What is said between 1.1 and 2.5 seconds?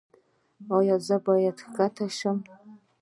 باید ښکته راشم؟